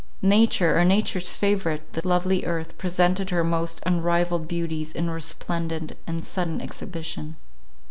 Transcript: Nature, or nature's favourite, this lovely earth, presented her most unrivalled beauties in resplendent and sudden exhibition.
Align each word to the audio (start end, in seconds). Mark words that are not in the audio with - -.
Nature, 0.23 0.79
or 0.79 0.83
nature's 0.83 1.37
favourite, 1.37 1.93
this 1.93 2.03
lovely 2.03 2.43
earth, 2.43 2.75
presented 2.79 3.29
her 3.29 3.43
most 3.43 3.79
unrivalled 3.85 4.47
beauties 4.47 4.91
in 4.91 5.11
resplendent 5.11 5.91
and 6.07 6.25
sudden 6.25 6.59
exhibition. 6.59 7.35